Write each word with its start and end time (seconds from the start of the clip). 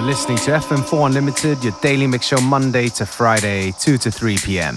You're 0.00 0.08
listening 0.08 0.38
to 0.38 0.52
FM4 0.52 1.08
Unlimited, 1.08 1.62
your 1.62 1.74
daily 1.82 2.06
mix 2.06 2.24
show 2.24 2.40
Monday 2.40 2.88
to 2.88 3.04
Friday, 3.04 3.72
2 3.72 3.98
to 3.98 4.10
3 4.10 4.38
p.m. 4.38 4.74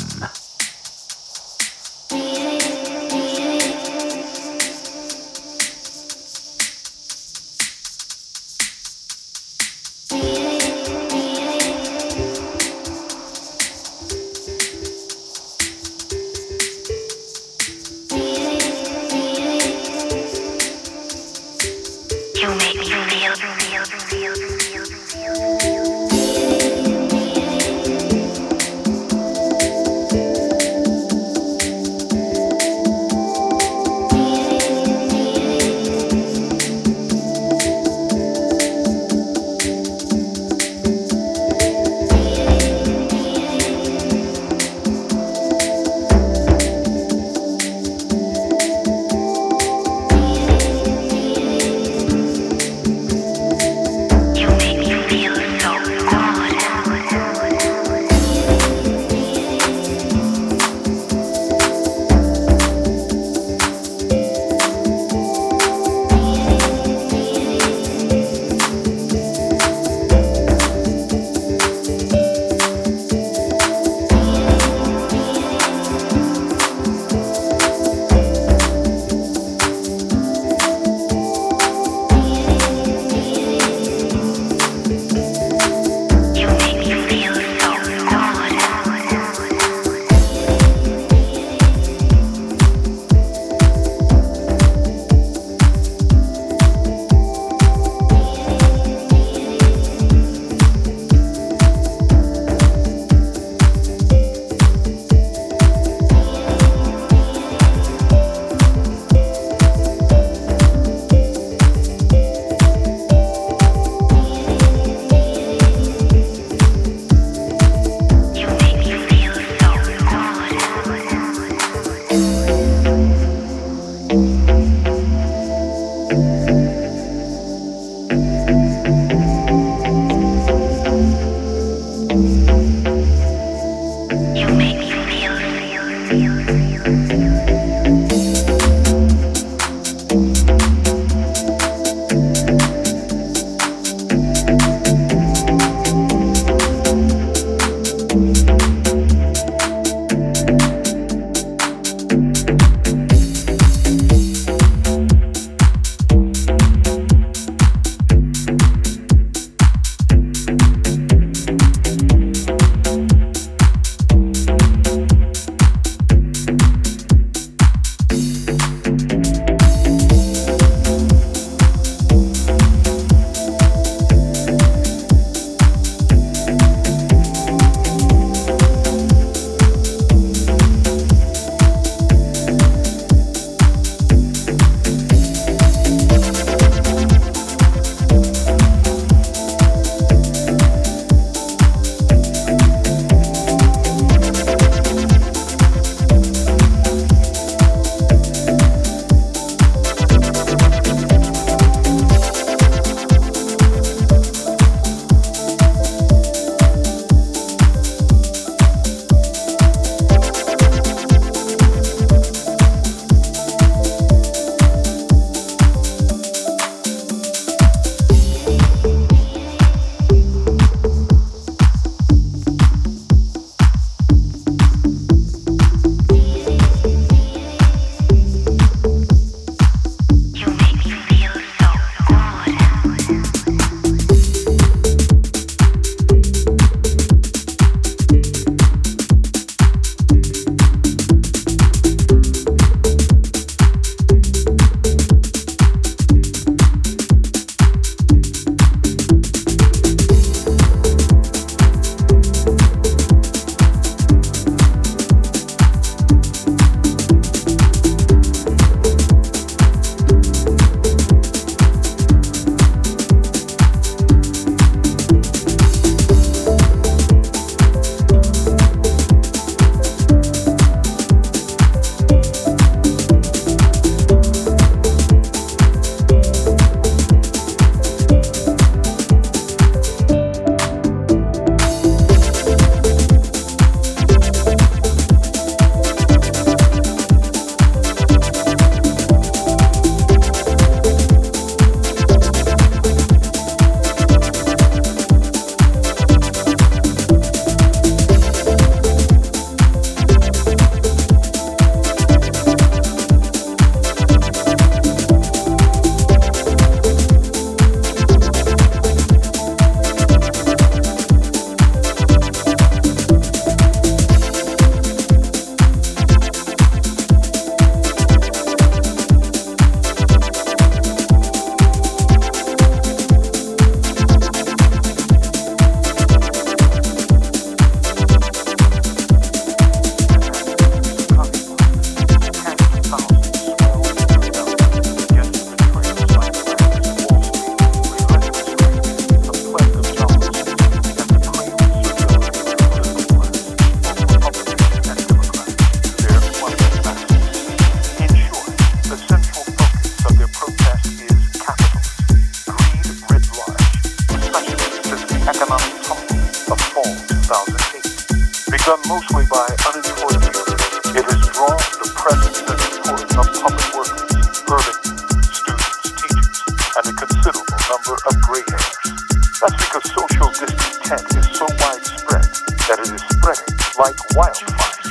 so 371.32 371.46
widespread 371.60 372.24
that 372.68 372.80
it 372.80 372.92
is 372.92 373.02
spreading 373.16 373.56
like 373.78 373.98
wildfire. 374.16 374.83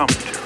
comforter. 0.00 0.39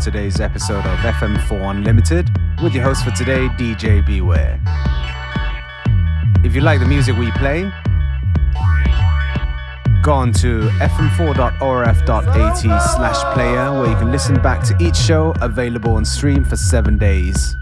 Today's 0.00 0.40
episode 0.40 0.78
of 0.86 0.98
FM4 1.00 1.70
Unlimited 1.70 2.30
with 2.62 2.74
your 2.74 2.82
host 2.84 3.04
for 3.04 3.10
today, 3.10 3.48
DJ 3.50 4.04
Beware. 4.04 4.58
If 6.42 6.54
you 6.54 6.62
like 6.62 6.80
the 6.80 6.86
music 6.86 7.16
we 7.18 7.30
play, 7.32 7.70
go 10.02 10.12
on 10.12 10.32
to 10.32 10.70
fm4.orf.at 10.80 12.56
slash 12.56 13.34
player 13.34 13.72
where 13.78 13.90
you 13.90 13.96
can 13.96 14.10
listen 14.10 14.40
back 14.40 14.64
to 14.64 14.76
each 14.80 14.96
show 14.96 15.34
available 15.42 15.96
on 15.96 16.06
stream 16.06 16.44
for 16.44 16.56
seven 16.56 16.96
days. 16.96 17.56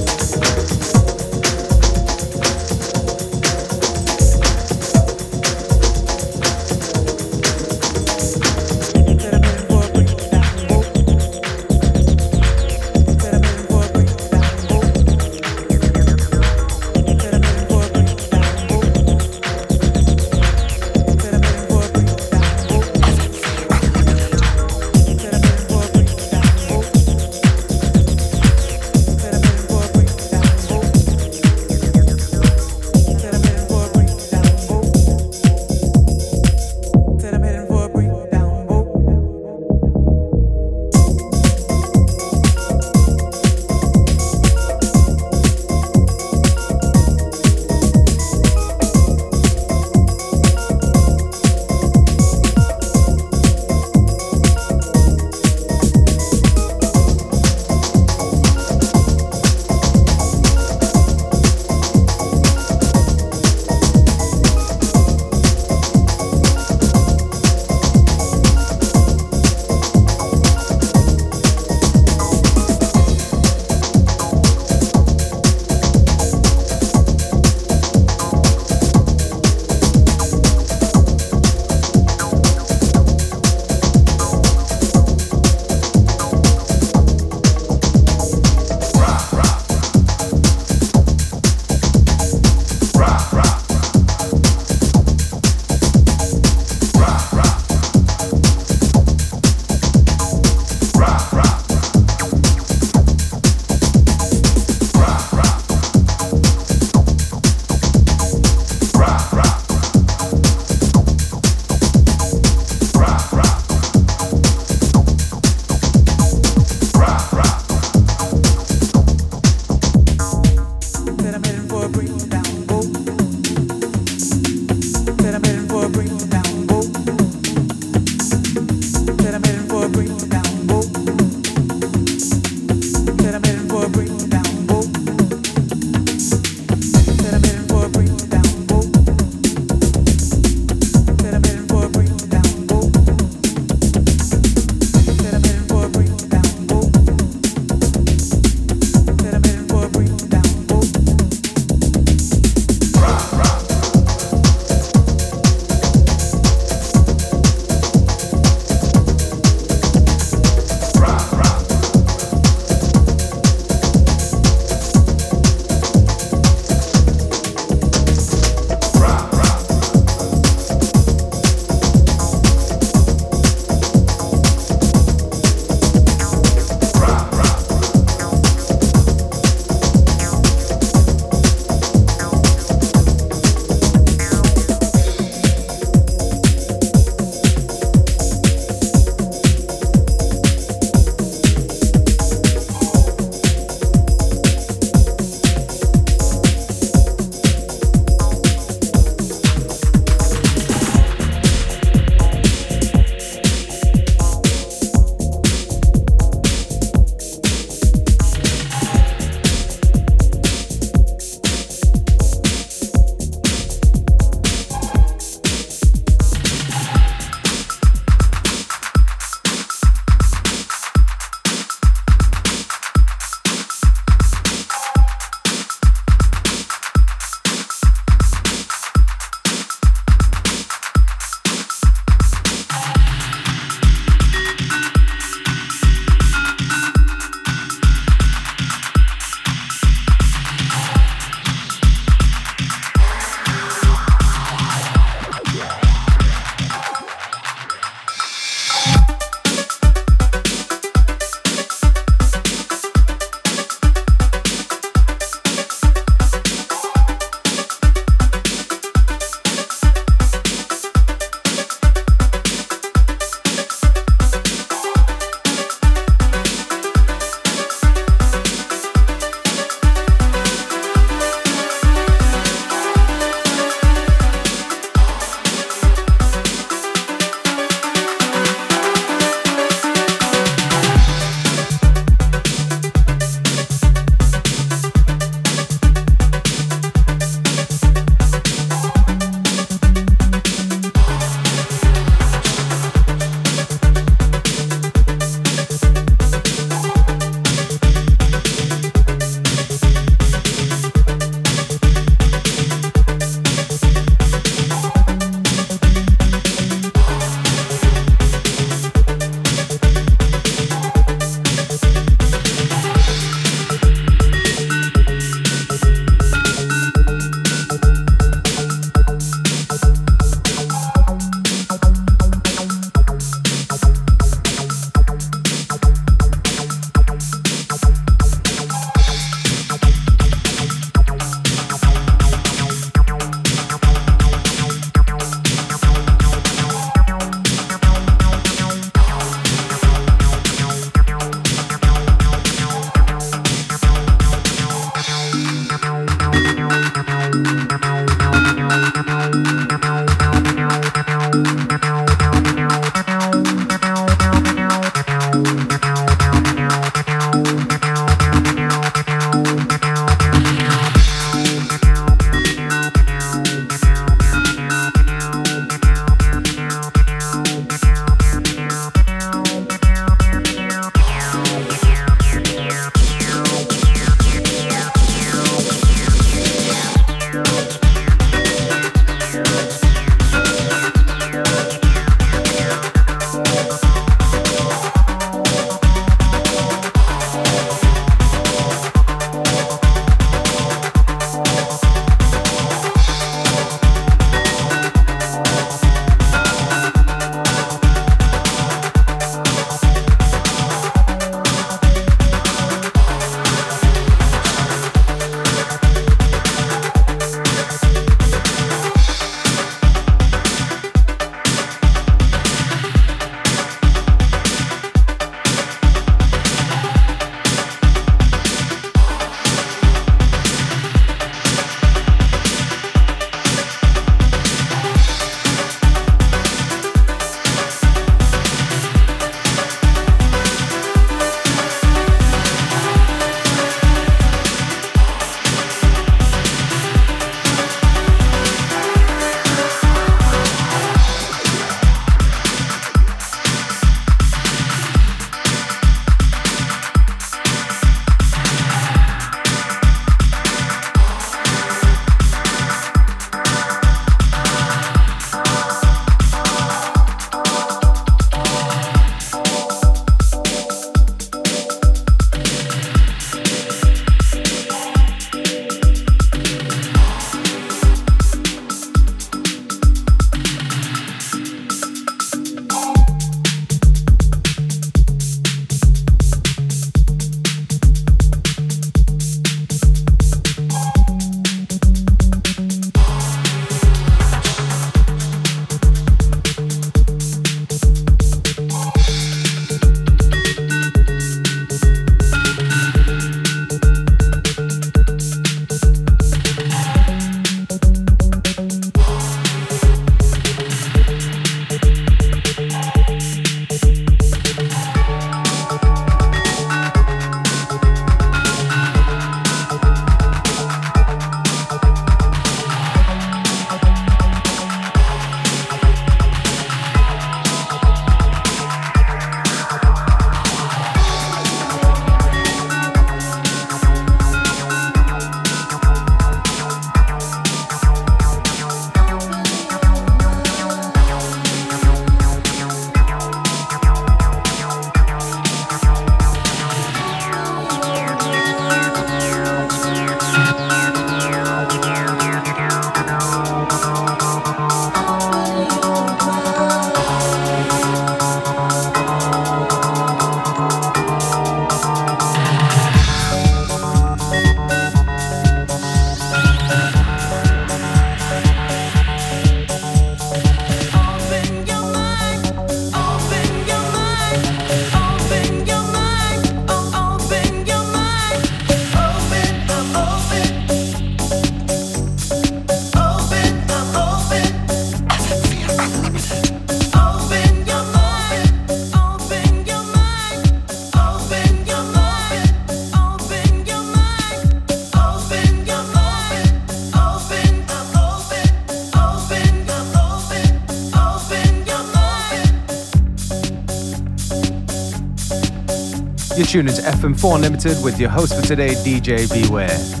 You're 596.53 596.63
tuning 596.63 596.75
to 596.75 596.81
FM4 596.81 597.35
Unlimited 597.35 597.81
with 597.81 597.97
your 597.97 598.09
host 598.09 598.35
for 598.35 598.41
today, 598.41 598.73
DJ 598.83 599.31
Beware. 599.31 600.00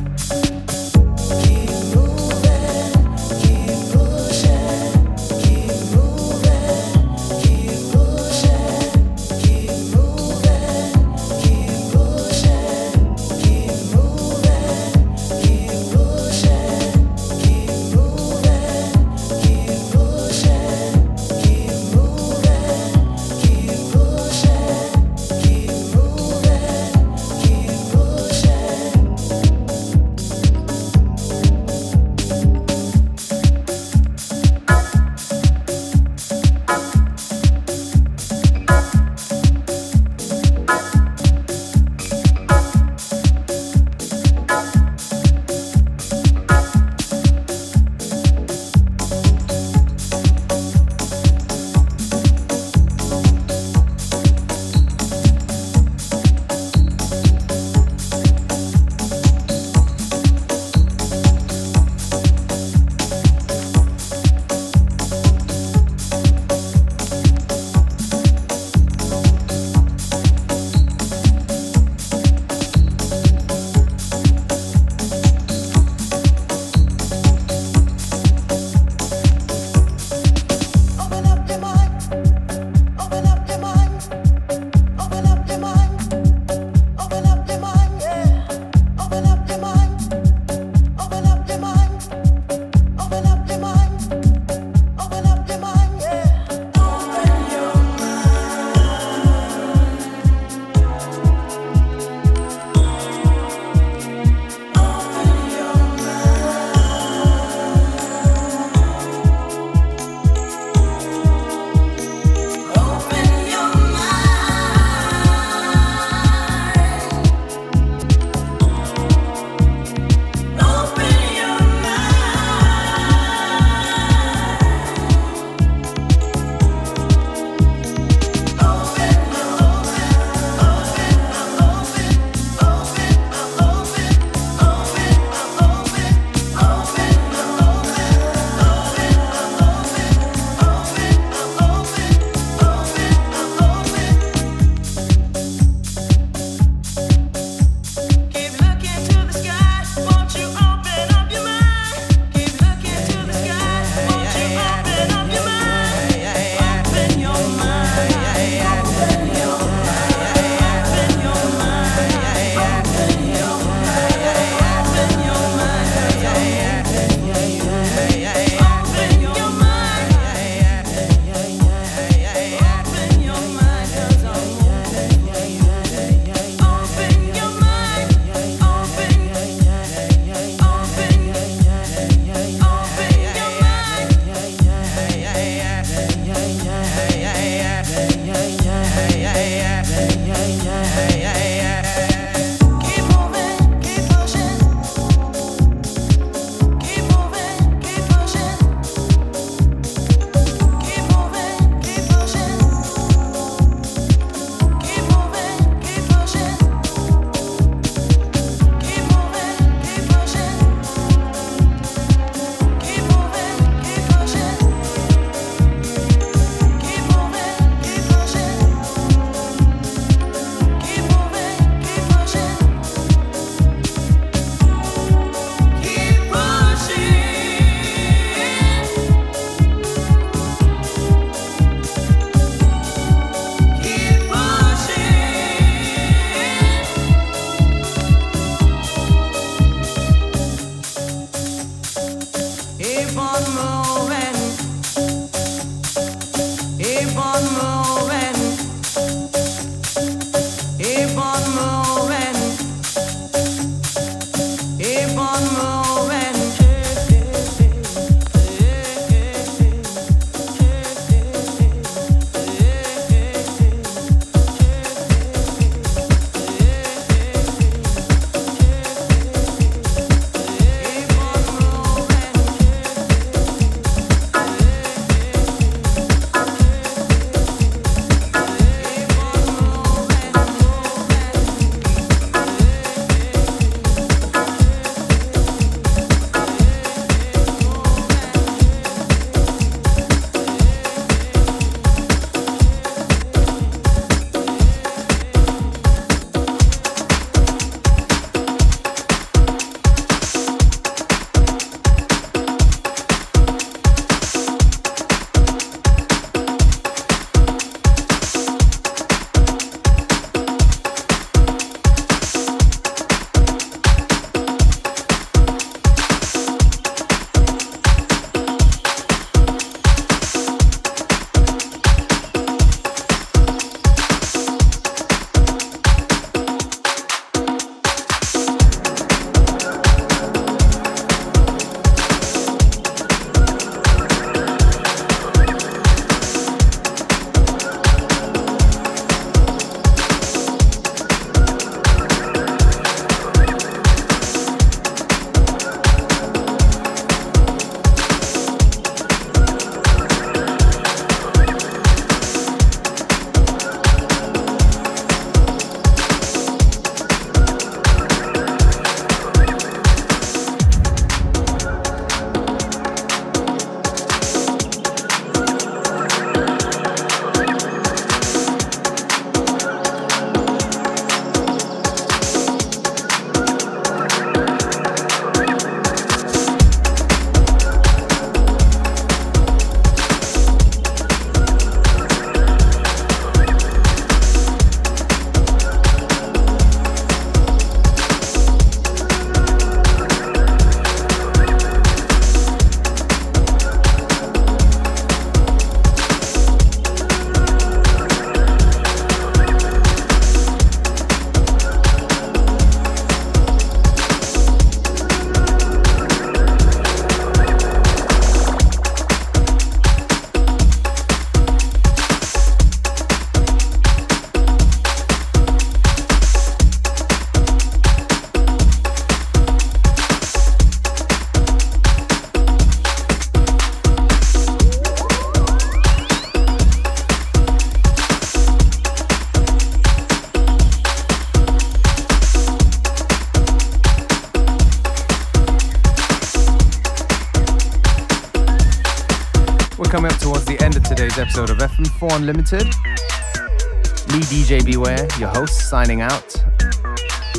Unlimited. 442.21 442.65
Me, 442.65 444.19
DJ 444.29 444.63
Beware, 444.63 445.07
your 445.17 445.29
host, 445.29 445.67
signing 445.71 446.01
out. 446.01 446.35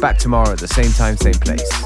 Back 0.01 0.18
tomorrow 0.18 0.51
at 0.51 0.59
the 0.59 0.66
same 0.66 0.91
time, 0.91 1.16
same 1.16 1.35
place. 1.35 1.82